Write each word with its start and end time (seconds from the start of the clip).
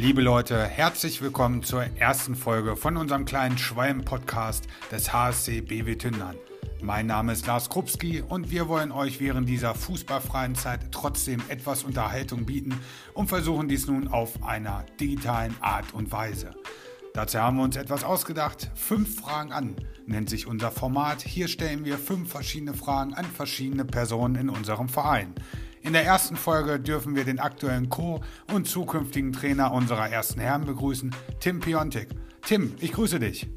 Liebe 0.00 0.22
Leute, 0.22 0.64
herzlich 0.64 1.20
willkommen 1.20 1.62
zur 1.62 1.82
ersten 1.98 2.34
Folge 2.34 2.74
von 2.74 2.96
unserem 2.96 3.26
kleinen 3.26 3.58
Schwalm-Podcast 3.58 4.66
des 4.90 5.12
HSC 5.12 5.60
BW 5.60 5.94
Tündern. 5.96 6.36
Mein 6.80 7.06
Name 7.06 7.34
ist 7.34 7.46
Lars 7.46 7.68
Krupski 7.68 8.22
und 8.22 8.50
wir 8.50 8.66
wollen 8.68 8.92
euch 8.92 9.20
während 9.20 9.46
dieser 9.46 9.74
fußballfreien 9.74 10.54
Zeit 10.54 10.90
trotzdem 10.90 11.42
etwas 11.50 11.84
Unterhaltung 11.84 12.46
bieten 12.46 12.80
und 13.12 13.28
versuchen 13.28 13.68
dies 13.68 13.88
nun 13.88 14.08
auf 14.08 14.42
einer 14.42 14.86
digitalen 14.98 15.54
Art 15.60 15.92
und 15.92 16.10
Weise. 16.10 16.54
Dazu 17.12 17.38
haben 17.38 17.58
wir 17.58 17.64
uns 17.64 17.76
etwas 17.76 18.02
ausgedacht. 18.02 18.70
Fünf 18.74 19.20
Fragen 19.20 19.52
an 19.52 19.76
nennt 20.06 20.30
sich 20.30 20.46
unser 20.46 20.70
Format. 20.70 21.20
Hier 21.20 21.46
stellen 21.46 21.84
wir 21.84 21.98
fünf 21.98 22.30
verschiedene 22.30 22.72
Fragen 22.72 23.12
an 23.12 23.26
verschiedene 23.26 23.84
Personen 23.84 24.36
in 24.36 24.48
unserem 24.48 24.88
Verein. 24.88 25.34
In 25.82 25.94
der 25.94 26.04
ersten 26.04 26.36
Folge 26.36 26.78
dürfen 26.78 27.16
wir 27.16 27.24
den 27.24 27.38
aktuellen 27.38 27.88
Co- 27.88 28.20
und 28.52 28.68
zukünftigen 28.68 29.32
Trainer 29.32 29.72
unserer 29.72 30.10
ersten 30.10 30.38
Herren 30.38 30.66
begrüßen, 30.66 31.14
Tim 31.40 31.60
Piontek. 31.60 32.08
Tim, 32.42 32.76
ich 32.80 32.92
grüße 32.92 33.18
dich. 33.18 33.48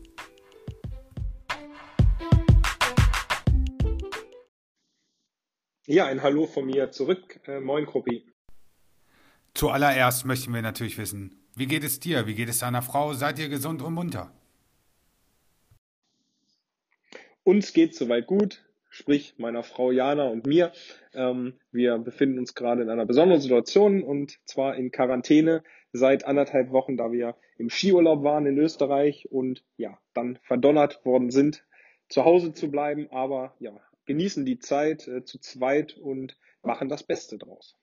Ja, 5.86 6.06
ein 6.06 6.24
Hallo 6.24 6.48
von 6.48 6.66
mir 6.66 6.92
zurück. 6.92 7.42
Äh, 7.46 7.60
moin, 7.60 7.86
Kruppi. 7.86 8.26
Zuallererst 9.54 10.26
möchten 10.26 10.54
wir 10.54 10.62
natürlich 10.62 10.98
wissen, 10.98 11.44
wie 11.56 11.68
geht 11.68 11.84
es 11.84 12.00
dir? 12.00 12.26
Wie 12.26 12.36
geht 12.36 12.48
es 12.48 12.60
deiner 12.60 12.82
Frau? 12.82 13.14
Seid 13.14 13.38
ihr 13.38 13.50
gesund 13.50 13.82
und 13.82 13.94
munter? 13.94 14.34
Uns 17.44 17.74
geht 17.74 17.96
soweit 17.96 18.28
gut 18.28 18.64
sprich 18.94 19.34
meiner 19.38 19.64
Frau 19.64 19.92
Jana 19.92 20.28
und 20.28 20.46
mir. 20.46 20.72
Ähm, 21.14 21.56
wir 21.72 21.98
befinden 21.98 22.38
uns 22.38 22.54
gerade 22.54 22.84
in 22.84 22.90
einer 22.90 23.06
besonderen 23.06 23.42
Situation 23.42 24.04
und 24.04 24.40
zwar 24.46 24.76
in 24.76 24.92
Quarantäne 24.92 25.64
seit 25.92 26.26
anderthalb 26.26 26.72
Wochen, 26.72 26.96
da 26.96 27.12
wir 27.12 27.36
im 27.58 27.70
Skiurlaub 27.70 28.24
waren 28.24 28.46
in 28.46 28.58
Österreich 28.58 29.28
und 29.32 29.64
ja, 29.78 29.98
dann 30.14 30.40
verdonnert 30.44 31.04
worden 31.06 31.32
sind, 31.32 31.66
zu 32.08 32.24
Hause 32.24 32.54
zu 32.54 32.70
bleiben, 32.70 33.08
aber 33.10 33.56
ja, 33.60 33.72
genießen 34.06 34.46
die 34.46 34.60
Zeit 34.60 35.08
äh, 35.08 35.24
zu 35.24 35.40
zweit 35.40 35.98
und 35.98 36.38
machen 36.62 36.88
das 36.88 37.04
Beste 37.04 37.38
draus. 37.38 37.76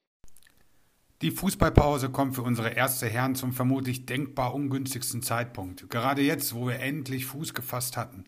Die 1.23 1.33
Fußballpause 1.33 2.11
kommt 2.11 2.37
für 2.37 2.43
unsere 2.43 2.71
erste 2.71 3.07
Herren 3.07 3.35
zum 3.35 3.53
vermutlich 3.53 4.07
denkbar 4.07 4.55
ungünstigsten 4.55 5.23
Zeitpunkt. 5.23 5.91
Gerade 5.91 6.23
jetzt, 6.23 6.55
wo 6.55 6.69
wir 6.69 6.81
endlich 6.81 7.27
Fuß 7.27 7.53
gefasst 7.53 7.97
hatten. 7.97 8.25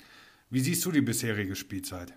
Wie 0.50 0.60
siehst 0.60 0.84
du 0.84 0.92
die 0.92 1.00
bisherige 1.00 1.54
Spielzeit? 1.56 2.14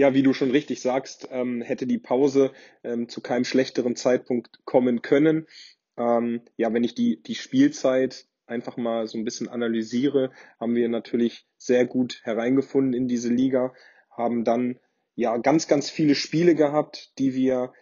Ja, 0.00 0.14
wie 0.14 0.22
du 0.22 0.32
schon 0.32 0.50
richtig 0.50 0.80
sagst, 0.80 1.28
ähm, 1.30 1.60
hätte 1.60 1.86
die 1.86 1.98
Pause 1.98 2.52
ähm, 2.82 3.10
zu 3.10 3.20
keinem 3.20 3.44
schlechteren 3.44 3.96
Zeitpunkt 3.96 4.64
kommen 4.64 5.02
können. 5.02 5.46
Ähm, 5.98 6.40
ja, 6.56 6.72
wenn 6.72 6.84
ich 6.84 6.94
die, 6.94 7.22
die 7.22 7.34
Spielzeit 7.34 8.24
einfach 8.46 8.78
mal 8.78 9.06
so 9.06 9.18
ein 9.18 9.26
bisschen 9.26 9.50
analysiere, 9.50 10.30
haben 10.58 10.74
wir 10.74 10.88
natürlich 10.88 11.44
sehr 11.58 11.84
gut 11.84 12.22
hereingefunden 12.22 12.94
in 12.94 13.08
diese 13.08 13.28
Liga, 13.28 13.74
haben 14.10 14.42
dann 14.42 14.80
ja 15.16 15.36
ganz, 15.36 15.68
ganz 15.68 15.90
viele 15.90 16.14
Spiele 16.14 16.54
gehabt, 16.54 17.12
die 17.18 17.34
wir 17.34 17.74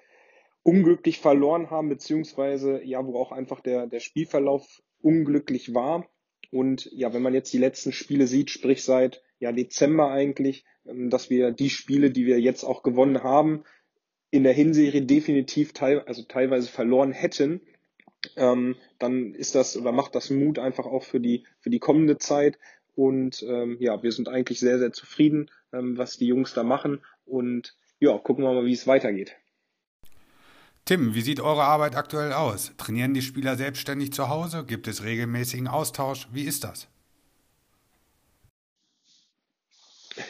unglücklich 0.65 1.21
verloren 1.21 1.71
haben, 1.71 1.89
beziehungsweise 1.89 2.83
ja, 2.83 3.07
wo 3.07 3.17
auch 3.17 3.31
einfach 3.31 3.61
der, 3.61 3.87
der 3.87 4.01
Spielverlauf 4.01 4.83
unglücklich 5.01 5.73
war. 5.73 6.05
Und 6.51 6.91
ja, 6.91 7.15
wenn 7.15 7.23
man 7.23 7.35
jetzt 7.35 7.53
die 7.53 7.59
letzten 7.59 7.93
Spiele 7.93 8.27
sieht, 8.27 8.51
sprich 8.51 8.83
seit 8.83 9.23
ja, 9.39 9.53
Dezember 9.53 10.11
eigentlich, 10.11 10.65
ähm, 10.87 11.11
dass 11.11 11.31
wir 11.31 11.53
die 11.53 11.71
Spiele, 11.71 12.11
die 12.11 12.27
wir 12.27 12.41
jetzt 12.41 12.65
auch 12.65 12.83
gewonnen 12.83 13.23
haben, 13.23 13.65
in 14.31 14.45
der 14.45 14.53
Hinserie 14.53 15.03
definitiv 15.03 15.73
teil, 15.73 16.01
also 16.01 16.23
teilweise 16.23 16.69
verloren 16.69 17.13
hätten, 17.13 17.61
ähm, 18.37 18.77
dann 18.99 19.35
ist 19.35 19.55
das 19.55 19.77
oder 19.77 19.93
macht 19.93 20.15
das 20.15 20.31
Mut 20.31 20.59
einfach 20.59 20.87
auch 20.87 21.05
für 21.05 21.21
die 21.21 21.45
für 21.61 21.71
die 21.71 21.79
kommende 21.79 22.19
Zeit. 22.19 22.59
Und 22.95 23.43
ähm, 23.49 23.77
ja, 23.81 24.03
wir 24.03 24.13
sind 24.13 24.29
eigentlich 24.29 24.59
sehr 24.59 24.79
sehr 24.79 24.93
zufrieden, 24.93 25.51
ähm, 25.73 25.97
was 25.97 26.19
die 26.19 26.27
Jungs 26.27 26.53
da 26.53 26.63
machen. 26.63 27.01
Und 27.25 27.77
ja, 28.01 28.19
gucken 28.19 28.45
wir 28.45 28.53
mal, 28.53 28.67
wie 28.67 28.73
es 28.73 28.87
weitergeht. 28.87 29.37
Tim, 30.85 31.15
wie 31.15 31.21
sieht 31.21 31.41
eure 31.41 31.65
Arbeit 31.65 31.97
aktuell 31.97 32.33
aus? 32.33 32.73
Trainieren 32.79 33.13
die 33.13 33.23
Spieler 33.23 33.57
selbstständig 33.57 34.13
zu 34.13 34.29
Hause? 34.29 34.65
Gibt 34.65 34.89
es 34.89 35.05
regelmäßigen 35.05 35.69
Austausch? 35.69 36.29
Wie 36.33 36.45
ist 36.45 36.65
das? 36.65 36.89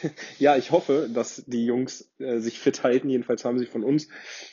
ja, 0.39 0.57
ich 0.57 0.71
hoffe, 0.71 1.09
dass 1.13 1.43
die 1.47 1.65
Jungs 1.65 2.09
äh, 2.19 2.39
sich 2.39 2.59
fit 2.59 2.83
halten. 2.83 3.09
Jedenfalls 3.09 3.45
haben 3.45 3.59
sie 3.59 3.65
von 3.65 3.83
uns, 3.83 4.07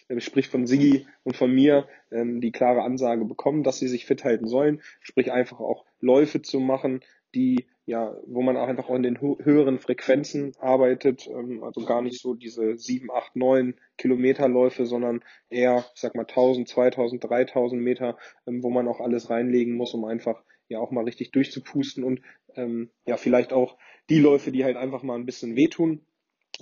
äh, 0.09 0.21
sprich 0.21 0.49
von 0.49 0.67
Sigi 0.67 1.07
und 1.25 1.37
von 1.37 1.53
mir, 1.53 1.87
ähm, 2.11 2.41
die 2.41 2.53
klare 2.53 2.83
Ansage 2.83 3.25
bekommen, 3.25 3.63
dass 3.63 3.79
sie 3.79 3.89
sich 3.89 4.07
fit 4.07 4.25
halten 4.25 4.49
sollen. 4.49 4.83
Sprich 5.01 5.33
einfach 5.33 5.61
auch 5.61 5.85
Läufe 6.01 6.43
zu 6.43 6.61
machen, 6.61 7.01
die 7.35 7.67
ja, 7.87 8.17
wo 8.27 8.43
man 8.43 8.57
auch 8.57 8.67
einfach 8.67 8.89
auch 8.89 8.97
in 8.97 9.05
den 9.05 9.21
höheren 9.21 9.79
Frequenzen 9.79 10.53
arbeitet, 10.59 11.29
ähm, 11.29 11.63
also 11.63 11.87
gar 11.87 12.03
nicht 12.03 12.21
so 12.21 12.35
diese 12.35 12.77
sieben, 12.77 13.13
acht, 13.13 13.37
neun 13.37 13.75
Kilometerläufe, 13.97 14.87
sondern 14.87 15.23
eher, 15.51 15.85
ich 15.95 16.01
sag 16.01 16.17
mal 16.17 16.27
1000, 16.27 16.69
2000, 16.69 17.23
3000 17.23 17.81
Meter, 17.81 18.19
ähm, 18.47 18.65
wo 18.65 18.71
man 18.71 18.89
auch 18.89 18.99
alles 19.01 19.31
reinlegen 19.31 19.75
muss, 19.75 19.95
um 19.95 20.05
einfach 20.05 20.43
ja 20.69 20.81
auch 20.81 20.91
mal 20.91 21.05
richtig 21.05 21.31
durchzupusten 21.31 22.03
und 22.03 22.21
ähm, 22.57 22.91
ja 23.07 23.17
vielleicht 23.17 23.53
auch 23.53 23.77
die 24.09 24.21
Läufe, 24.21 24.53
die 24.53 24.65
halt 24.65 24.77
einfach 24.77 25.03
mal 25.03 25.15
ein 25.15 25.27
bisschen 25.27 25.57
wehtun. 25.57 26.05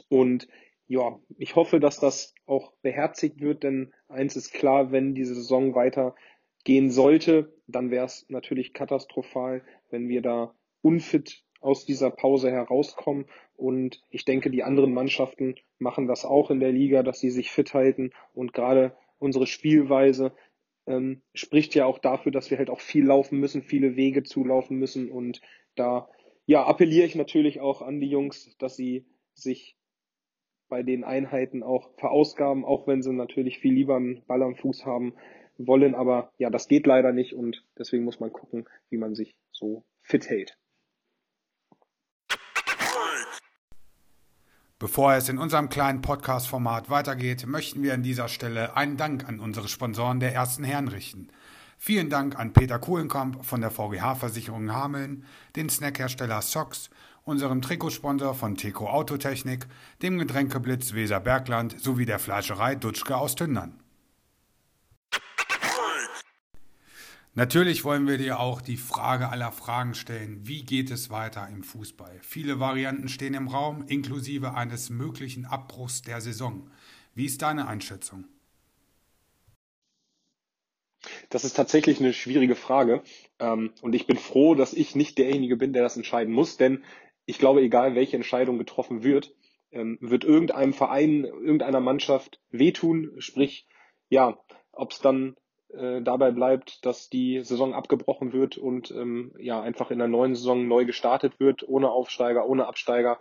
Und 0.08 0.48
ja, 0.86 1.18
ich 1.38 1.56
hoffe, 1.56 1.80
dass 1.80 1.98
das 1.98 2.34
auch 2.46 2.72
beherzigt 2.82 3.40
wird, 3.40 3.62
denn 3.62 3.92
eins 4.08 4.36
ist 4.36 4.52
klar, 4.52 4.92
wenn 4.92 5.14
diese 5.14 5.34
Saison 5.34 5.74
weitergehen 5.74 6.90
sollte, 6.90 7.54
dann 7.66 7.90
wäre 7.90 8.06
es 8.06 8.26
natürlich 8.28 8.74
katastrophal, 8.74 9.62
wenn 9.90 10.08
wir 10.08 10.20
da 10.20 10.54
unfit 10.82 11.42
aus 11.60 11.86
dieser 11.86 12.10
Pause 12.10 12.50
herauskommen. 12.50 13.24
Und 13.56 14.02
ich 14.10 14.26
denke, 14.26 14.50
die 14.50 14.62
anderen 14.62 14.92
Mannschaften 14.92 15.54
machen 15.78 16.06
das 16.06 16.26
auch 16.26 16.50
in 16.50 16.60
der 16.60 16.72
Liga, 16.72 17.02
dass 17.02 17.20
sie 17.20 17.30
sich 17.30 17.50
fit 17.50 17.72
halten. 17.72 18.10
Und 18.34 18.52
gerade 18.52 18.94
unsere 19.18 19.46
Spielweise 19.46 20.32
ähm, 20.86 21.22
spricht 21.34 21.74
ja 21.74 21.86
auch 21.86 21.98
dafür, 21.98 22.32
dass 22.32 22.50
wir 22.50 22.58
halt 22.58 22.70
auch 22.70 22.80
viel 22.80 23.04
laufen 23.04 23.38
müssen, 23.38 23.62
viele 23.62 23.96
Wege 23.96 24.22
zulaufen 24.22 24.78
müssen. 24.78 25.10
Und 25.10 25.40
da 25.74 26.08
ja, 26.46 26.64
appelliere 26.64 27.06
ich 27.06 27.14
natürlich 27.14 27.60
auch 27.60 27.82
an 27.82 28.00
die 28.00 28.08
Jungs, 28.08 28.56
dass 28.58 28.76
sie 28.76 29.06
sich 29.34 29.76
bei 30.68 30.82
den 30.82 31.04
Einheiten 31.04 31.62
auch 31.62 31.90
verausgaben, 31.98 32.64
auch 32.64 32.86
wenn 32.86 33.02
sie 33.02 33.12
natürlich 33.12 33.58
viel 33.58 33.72
lieber 33.72 33.96
einen 33.96 34.24
Ball 34.26 34.42
am 34.42 34.56
Fuß 34.56 34.84
haben 34.84 35.14
wollen. 35.58 35.94
Aber 35.94 36.32
ja, 36.38 36.50
das 36.50 36.68
geht 36.68 36.86
leider 36.86 37.12
nicht 37.12 37.34
und 37.34 37.64
deswegen 37.78 38.04
muss 38.04 38.20
man 38.20 38.32
gucken, 38.32 38.68
wie 38.90 38.98
man 38.98 39.14
sich 39.14 39.34
so 39.52 39.84
fit 40.02 40.28
hält. 40.28 40.58
Bevor 44.84 45.14
es 45.14 45.30
in 45.30 45.38
unserem 45.38 45.70
kleinen 45.70 46.02
Podcast-Format 46.02 46.90
weitergeht, 46.90 47.46
möchten 47.46 47.82
wir 47.82 47.94
an 47.94 48.02
dieser 48.02 48.28
Stelle 48.28 48.76
einen 48.76 48.98
Dank 48.98 49.26
an 49.26 49.40
unsere 49.40 49.66
Sponsoren 49.66 50.20
der 50.20 50.34
ersten 50.34 50.62
Herren 50.62 50.88
richten. 50.88 51.28
Vielen 51.78 52.10
Dank 52.10 52.38
an 52.38 52.52
Peter 52.52 52.78
Kohlenkamp 52.78 53.46
von 53.46 53.62
der 53.62 53.70
VGH-Versicherung 53.70 54.74
Hameln, 54.74 55.24
den 55.56 55.70
Snackhersteller 55.70 56.42
Socks, 56.42 56.90
unserem 57.24 57.62
Trikotsponsor 57.62 58.34
von 58.34 58.58
Teco 58.58 58.86
Autotechnik, 58.86 59.66
dem 60.02 60.18
Getränkeblitz 60.18 60.92
Weser 60.92 61.20
Bergland 61.20 61.80
sowie 61.80 62.04
der 62.04 62.18
Fleischerei 62.18 62.74
Dutschke 62.74 63.16
aus 63.16 63.36
Tündern. 63.36 63.80
Natürlich 67.36 67.84
wollen 67.84 68.06
wir 68.06 68.16
dir 68.16 68.38
auch 68.38 68.60
die 68.60 68.76
Frage 68.76 69.28
aller 69.28 69.50
Fragen 69.50 69.94
stellen. 69.94 70.46
Wie 70.46 70.62
geht 70.62 70.92
es 70.92 71.10
weiter 71.10 71.48
im 71.48 71.64
Fußball? 71.64 72.20
Viele 72.22 72.60
Varianten 72.60 73.08
stehen 73.08 73.34
im 73.34 73.48
Raum, 73.48 73.84
inklusive 73.88 74.54
eines 74.54 74.88
möglichen 74.88 75.44
Abbruchs 75.44 76.02
der 76.02 76.20
Saison. 76.20 76.70
Wie 77.12 77.26
ist 77.26 77.42
deine 77.42 77.66
Einschätzung? 77.66 78.26
Das 81.28 81.44
ist 81.44 81.54
tatsächlich 81.54 81.98
eine 81.98 82.12
schwierige 82.12 82.54
Frage. 82.54 83.02
Ähm, 83.40 83.72
und 83.82 83.96
ich 83.96 84.06
bin 84.06 84.16
froh, 84.16 84.54
dass 84.54 84.72
ich 84.72 84.94
nicht 84.94 85.18
derjenige 85.18 85.56
bin, 85.56 85.72
der 85.72 85.82
das 85.82 85.96
entscheiden 85.96 86.32
muss, 86.32 86.56
denn 86.56 86.84
ich 87.26 87.40
glaube, 87.40 87.62
egal 87.62 87.96
welche 87.96 88.14
Entscheidung 88.16 88.58
getroffen 88.58 89.02
wird, 89.02 89.34
ähm, 89.72 89.98
wird 90.00 90.22
irgendeinem 90.22 90.72
Verein, 90.72 91.24
irgendeiner 91.24 91.80
Mannschaft 91.80 92.40
wehtun. 92.50 93.10
Sprich, 93.18 93.66
ja, 94.08 94.38
ob 94.70 94.92
es 94.92 95.00
dann 95.00 95.34
äh, 95.76 96.02
dabei 96.02 96.30
bleibt, 96.30 96.84
dass 96.84 97.08
die 97.08 97.42
Saison 97.42 97.74
abgebrochen 97.74 98.32
wird 98.32 98.56
und 98.58 98.90
ähm, 98.90 99.34
ja 99.38 99.60
einfach 99.60 99.90
in 99.90 99.98
der 99.98 100.08
neuen 100.08 100.34
Saison 100.34 100.66
neu 100.66 100.84
gestartet 100.84 101.40
wird, 101.40 101.66
ohne 101.68 101.90
Aufsteiger, 101.90 102.48
ohne 102.48 102.66
Absteiger. 102.66 103.18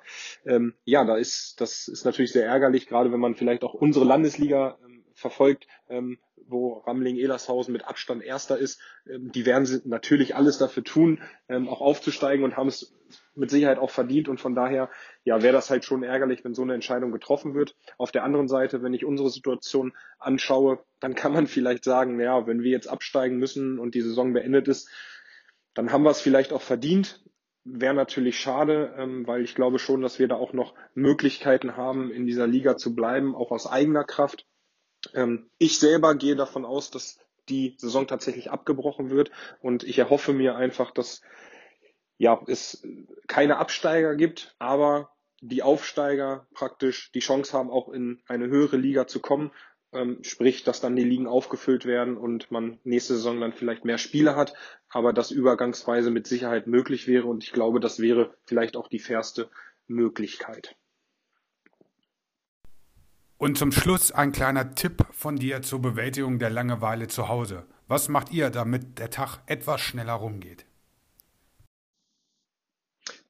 ja, 0.86 1.06
da 1.06 1.18
ist 1.18 1.62
das 1.62 1.88
ist 1.88 2.06
natürlich 2.06 2.32
sehr 2.32 2.46
ärgerlich, 2.46 2.88
gerade 2.88 3.12
wenn 3.12 3.20
man 3.20 3.36
vielleicht 3.36 3.64
auch 3.64 3.74
unsere 3.74 4.06
Landesliga 4.06 4.78
verfolgt, 5.14 5.68
ähm, 5.90 6.18
wo 6.48 6.84
Ramling 6.86 7.18
Elershausen 7.18 7.72
mit 7.72 7.86
Abstand 7.86 8.24
Erster 8.24 8.58
ist, 8.58 8.80
ähm, 9.10 9.32
die 9.32 9.46
werden 9.46 9.82
natürlich 9.86 10.36
alles 10.36 10.58
dafür 10.58 10.84
tun, 10.84 11.22
ähm, 11.48 11.70
auch 11.70 11.82
aufzusteigen 11.82 12.44
und 12.44 12.58
haben 12.58 12.68
es 12.68 12.94
mit 13.36 13.50
Sicherheit 13.50 13.80
auch 13.80 13.90
verdient. 13.90 14.30
Und 14.30 14.40
von 14.40 14.56
daher, 14.56 14.90
ja, 15.24 15.42
wäre 15.42 15.54
das 15.54 15.70
halt 15.70 15.86
schon 15.86 16.04
ärgerlich, 16.04 16.44
wenn 16.44 16.54
so 16.54 16.62
eine 16.62 16.74
Entscheidung 16.74 17.12
getroffen 17.12 17.54
wird. 17.54 17.76
Auf 17.98 18.12
der 18.12 18.24
anderen 18.24 18.48
Seite, 18.48 18.84
wenn 18.84 18.94
ich 18.94 19.06
unsere 19.06 19.30
Situation 19.30 19.94
anschaue, 20.20 20.84
dann 21.00 21.16
kann 21.16 21.34
man 21.34 21.48
vielleicht 21.48 21.84
sagen, 21.84 22.20
ja, 22.20 22.48
wenn 22.48 22.62
wir 22.64 22.72
jetzt 22.72 22.88
absteigen 22.88 23.38
müssen 23.38 23.80
und 23.80 23.96
die 23.96 24.02
Saison 24.02 24.34
beendet 24.34 24.68
ist, 24.68 24.90
dann 25.74 25.92
haben 25.92 26.04
wir 26.04 26.12
es 26.12 26.22
vielleicht 26.22 26.54
auch 26.54 26.62
verdient. 26.62 27.24
Wäre 27.66 27.94
natürlich 27.94 28.40
schade, 28.40 28.94
ähm, 28.98 29.26
weil 29.26 29.42
ich 29.42 29.56
glaube 29.56 29.80
schon, 29.80 30.02
dass 30.02 30.20
wir 30.20 30.28
da 30.28 30.36
auch 30.36 30.54
noch 30.54 30.74
Möglichkeiten 30.94 31.78
haben, 31.78 32.12
in 32.12 32.26
dieser 32.26 32.46
Liga 32.46 32.78
zu 32.78 32.94
bleiben, 32.94 33.36
auch 33.36 33.52
aus 33.52 33.68
eigener 33.68 34.04
Kraft. 34.04 34.46
Ähm, 35.14 35.50
ich 35.58 35.80
selber 35.80 36.16
gehe 36.16 36.36
davon 36.36 36.66
aus, 36.66 36.92
dass 36.92 37.20
die 37.50 37.76
Saison 37.78 38.08
tatsächlich 38.08 38.52
abgebrochen 38.52 39.10
wird 39.10 39.32
und 39.62 39.84
ich 39.84 39.98
erhoffe 39.98 40.34
mir 40.34 40.56
einfach, 40.56 40.92
dass 40.92 41.22
ja, 42.18 42.42
es 42.48 42.86
keine 43.28 43.58
Absteiger 43.58 44.16
gibt, 44.16 44.56
aber 44.60 45.12
die 45.42 45.64
Aufsteiger 45.64 46.48
praktisch 46.54 47.12
die 47.12 47.20
Chance 47.20 47.58
haben, 47.58 47.70
auch 47.70 47.90
in 47.90 48.22
eine 48.28 48.48
höhere 48.48 48.78
Liga 48.78 49.08
zu 49.08 49.20
kommen. 49.20 49.52
Ähm, 49.92 50.24
sprich, 50.24 50.64
dass 50.64 50.82
dann 50.82 50.96
die 50.96 51.04
Ligen 51.04 51.28
aufgefüllt 51.28 51.86
werden 51.86 52.18
und 52.18 52.50
man 52.50 52.80
nächste 52.84 53.14
Saison 53.14 53.40
dann 53.40 53.54
vielleicht 53.54 53.86
mehr 53.86 54.00
Spiele 54.00 54.36
hat, 54.36 54.56
aber 54.90 55.14
das 55.14 55.30
übergangsweise 55.30 56.10
mit 56.10 56.26
Sicherheit 56.26 56.66
möglich 56.66 57.08
wäre 57.08 57.28
und 57.28 57.44
ich 57.44 57.52
glaube, 57.52 57.80
das 57.80 58.00
wäre 58.00 58.36
vielleicht 58.46 58.76
auch 58.76 58.88
die 58.88 58.98
fairste 58.98 59.52
Möglichkeit. 59.86 60.76
Und 63.38 63.58
zum 63.58 63.72
Schluss 63.72 64.12
ein 64.12 64.32
kleiner 64.32 64.74
Tipp 64.74 65.06
von 65.12 65.36
dir 65.36 65.62
zur 65.62 65.82
Bewältigung 65.82 66.40
der 66.40 66.50
Langeweile 66.50 67.08
zu 67.08 67.28
Hause. 67.28 67.68
Was 67.88 68.08
macht 68.08 68.32
ihr, 68.32 68.50
damit 68.50 68.98
der 68.98 69.10
Tag 69.10 69.40
etwas 69.46 69.82
schneller 69.82 70.14
rumgeht? 70.14 70.66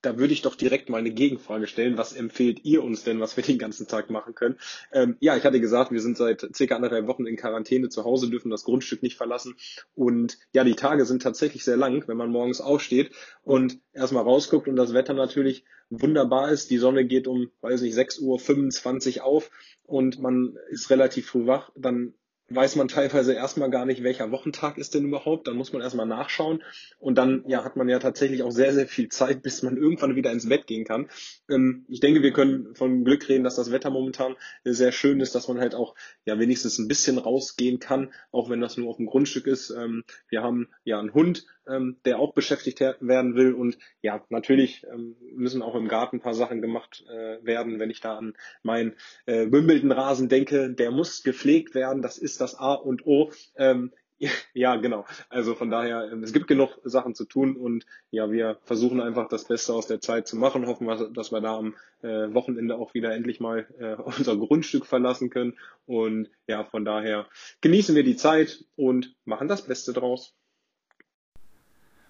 Da 0.03 0.19
würde 0.19 0.33
ich 0.33 0.41
doch 0.41 0.55
direkt 0.55 0.89
mal 0.89 0.97
eine 0.97 1.11
Gegenfrage 1.11 1.65
stellen. 1.65 1.97
Was 1.97 2.13
empfehlt 2.13 2.63
ihr 2.63 2.83
uns 2.83 3.03
denn, 3.03 3.19
was 3.19 3.35
wir 3.37 3.43
den 3.43 3.57
ganzen 3.57 3.87
Tag 3.87 4.09
machen 4.09 4.35
können? 4.35 4.57
Ähm, 4.91 5.15
ja, 5.19 5.35
ich 5.35 5.45
hatte 5.45 5.59
gesagt, 5.59 5.91
wir 5.91 6.01
sind 6.01 6.17
seit 6.17 6.47
circa 6.55 6.75
anderthalb 6.75 7.07
Wochen 7.07 7.25
in 7.25 7.37
Quarantäne 7.37 7.89
zu 7.89 8.03
Hause, 8.03 8.29
dürfen 8.29 8.51
das 8.51 8.65
Grundstück 8.65 9.01
nicht 9.01 9.17
verlassen. 9.17 9.55
Und 9.95 10.37
ja, 10.53 10.63
die 10.63 10.75
Tage 10.75 11.05
sind 11.05 11.23
tatsächlich 11.23 11.63
sehr 11.63 11.77
lang, 11.77 12.03
wenn 12.07 12.17
man 12.17 12.29
morgens 12.29 12.61
aufsteht 12.61 13.11
und 13.43 13.79
erstmal 13.93 14.23
rausguckt 14.23 14.67
und 14.67 14.75
das 14.75 14.93
Wetter 14.93 15.13
natürlich 15.13 15.63
wunderbar 15.89 16.51
ist. 16.51 16.69
Die 16.69 16.77
Sonne 16.77 17.05
geht 17.05 17.27
um, 17.27 17.49
weiß 17.61 17.81
nicht, 17.81 17.97
6.25 17.97 19.17
Uhr 19.17 19.23
auf 19.23 19.51
und 19.85 20.19
man 20.19 20.57
ist 20.69 20.89
relativ 20.89 21.27
früh 21.27 21.47
wach. 21.47 21.71
Dann 21.75 22.13
weiß 22.49 22.75
man 22.75 22.87
teilweise 22.87 23.33
erstmal 23.33 23.69
gar 23.69 23.85
nicht, 23.85 24.03
welcher 24.03 24.31
Wochentag 24.31 24.77
ist 24.77 24.93
denn 24.93 25.05
überhaupt. 25.05 25.47
Dann 25.47 25.55
muss 25.55 25.73
man 25.73 25.81
erstmal 25.81 26.05
nachschauen. 26.05 26.63
Und 26.99 27.17
dann 27.17 27.43
ja, 27.47 27.63
hat 27.63 27.75
man 27.75 27.89
ja 27.89 27.99
tatsächlich 27.99 28.43
auch 28.43 28.51
sehr, 28.51 28.73
sehr 28.73 28.87
viel 28.87 29.09
Zeit, 29.09 29.41
bis 29.41 29.63
man 29.63 29.77
irgendwann 29.77 30.15
wieder 30.15 30.31
ins 30.31 30.47
Bett 30.47 30.67
gehen 30.67 30.85
kann. 30.85 31.09
Ähm, 31.49 31.85
ich 31.87 31.99
denke, 31.99 32.21
wir 32.21 32.33
können 32.33 32.75
von 32.75 33.03
Glück 33.03 33.27
reden, 33.29 33.43
dass 33.43 33.55
das 33.55 33.71
Wetter 33.71 33.89
momentan 33.89 34.35
sehr 34.63 34.91
schön 34.91 35.19
ist, 35.19 35.35
dass 35.35 35.47
man 35.47 35.59
halt 35.59 35.75
auch 35.75 35.95
ja 36.25 36.37
wenigstens 36.39 36.79
ein 36.79 36.87
bisschen 36.87 37.17
rausgehen 37.17 37.79
kann, 37.79 38.13
auch 38.31 38.49
wenn 38.49 38.61
das 38.61 38.77
nur 38.77 38.89
auf 38.89 38.97
dem 38.97 39.05
Grundstück 39.07 39.47
ist. 39.47 39.69
Ähm, 39.71 40.03
wir 40.27 40.43
haben 40.43 40.69
ja 40.83 40.99
einen 40.99 41.13
Hund, 41.13 41.45
ähm, 41.67 41.97
der 42.05 42.19
auch 42.19 42.33
beschäftigt 42.33 42.81
werden 42.81 43.35
will. 43.35 43.53
Und 43.53 43.77
ja, 44.01 44.23
natürlich 44.29 44.85
ähm, 44.91 45.15
müssen 45.33 45.61
auch 45.61 45.75
im 45.75 45.87
Garten 45.87 46.17
ein 46.17 46.21
paar 46.21 46.33
Sachen 46.33 46.61
gemacht 46.61 47.05
äh, 47.07 47.43
werden. 47.43 47.79
Wenn 47.79 47.89
ich 47.89 48.01
da 48.01 48.17
an 48.17 48.33
meinen 48.63 48.95
äh, 49.25 49.51
Wimbledon-Rasen 49.51 50.29
denke, 50.29 50.71
der 50.71 50.91
muss 50.91 51.23
gepflegt 51.23 51.75
werden. 51.75 52.01
Das 52.01 52.17
ist 52.17 52.32
das 52.41 52.55
A 52.55 52.73
und 52.73 53.05
O. 53.05 53.31
Ähm, 53.55 53.91
ja, 54.53 54.75
genau. 54.75 55.05
Also 55.29 55.55
von 55.55 55.69
daher, 55.69 56.09
ähm, 56.11 56.23
es 56.23 56.33
gibt 56.33 56.47
genug 56.47 56.79
Sachen 56.83 57.15
zu 57.15 57.25
tun 57.25 57.55
und 57.55 57.85
ja, 58.11 58.31
wir 58.31 58.57
versuchen 58.63 59.01
einfach 59.01 59.27
das 59.27 59.45
Beste 59.45 59.73
aus 59.73 59.87
der 59.87 60.01
Zeit 60.01 60.27
zu 60.27 60.37
machen. 60.37 60.67
Hoffen 60.67 60.87
wir, 60.87 61.09
dass 61.09 61.31
wir 61.31 61.41
da 61.41 61.57
am 61.57 61.75
äh, 62.01 62.33
Wochenende 62.33 62.75
auch 62.75 62.93
wieder 62.93 63.13
endlich 63.13 63.39
mal 63.39 63.67
äh, 63.79 63.95
unser 64.01 64.37
Grundstück 64.37 64.85
verlassen 64.85 65.29
können. 65.29 65.57
Und 65.85 66.29
ja, 66.47 66.63
von 66.63 66.85
daher 66.85 67.27
genießen 67.61 67.95
wir 67.95 68.03
die 68.03 68.15
Zeit 68.15 68.65
und 68.75 69.15
machen 69.25 69.47
das 69.47 69.63
Beste 69.63 69.93
draus. 69.93 70.35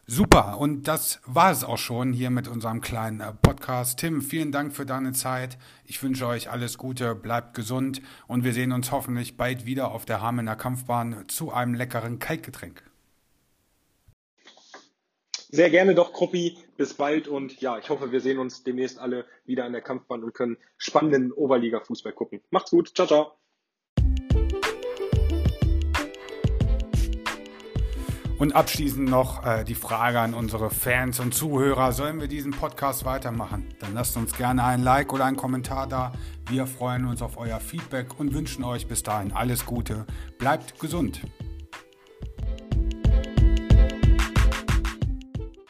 Super, 0.06 0.60
und 0.60 0.90
das 0.90 1.22
war 1.26 1.50
es 1.50 1.64
auch 1.64 1.78
schon 1.78 2.12
hier 2.12 2.30
mit 2.30 2.50
unserem 2.50 2.82
kleinen 2.82 3.22
äh, 3.22 3.32
Podcast. 3.34 4.00
Tim, 4.00 4.22
vielen 4.22 4.52
Dank 4.52 4.76
für 4.76 4.86
deine 4.86 5.14
Zeit. 5.14 5.58
Ich 5.86 6.04
wünsche 6.04 6.28
euch 6.28 6.52
alles 6.52 6.78
Gute, 6.78 7.16
bleibt 7.16 7.54
gesund 7.54 8.02
und 8.28 8.44
wir 8.44 8.52
sehen 8.52 8.74
uns 8.74 8.92
hoffentlich 8.92 9.38
bald 9.38 9.66
wieder 9.66 9.92
auf 9.92 10.04
der 10.04 10.22
Hamener 10.22 10.58
Kampfbahn 10.58 11.24
zu 11.30 11.54
einem 11.54 11.74
leckeren 11.74 12.20
Kaltgetränk. 12.20 12.84
Sehr 15.54 15.70
gerne 15.70 15.96
doch, 15.96 16.12
Kruppi. 16.12 16.58
Bis 16.76 16.96
bald 16.96 17.30
und 17.30 17.62
ja, 17.62 17.78
ich 17.78 17.90
hoffe, 17.90 18.12
wir 18.12 18.20
sehen 18.20 18.40
uns 18.40 18.64
demnächst 18.64 19.00
alle 19.00 19.26
wieder 19.46 19.66
in 19.66 19.72
der 19.72 19.84
Kampfbahn 19.84 20.24
und 20.24 20.34
können 20.34 20.58
spannenden 20.78 21.32
Oberliga-Fußball 21.32 22.12
gucken. 22.12 22.42
Macht's 22.50 22.72
gut. 22.72 22.94
Ciao, 22.94 23.08
ciao. 23.08 23.43
Und 28.44 28.58
abschließend 28.58 29.10
noch 29.10 29.46
äh, 29.46 29.64
die 29.64 29.74
Frage 29.74 30.20
an 30.20 30.34
unsere 30.34 30.70
Fans 30.70 31.22
und 31.22 31.34
Zuhörer, 31.34 31.94
sollen 31.94 32.20
wir 32.20 32.28
diesen 32.28 32.52
Podcast 32.52 33.06
weitermachen? 33.06 33.70
Dann 33.80 33.94
lasst 33.94 34.18
uns 34.18 34.36
gerne 34.36 34.66
ein 34.66 34.84
Like 34.84 35.14
oder 35.14 35.24
einen 35.24 35.38
Kommentar 35.38 35.88
da. 35.88 36.12
Wir 36.50 36.68
freuen 36.68 37.06
uns 37.06 37.22
auf 37.22 37.38
euer 37.38 37.62
Feedback 37.62 38.20
und 38.20 38.34
wünschen 38.34 38.66
euch 38.66 38.86
bis 38.86 39.02
dahin 39.02 39.32
alles 39.32 39.66
Gute. 39.66 40.06
Bleibt 40.40 40.78
gesund. 40.78 41.22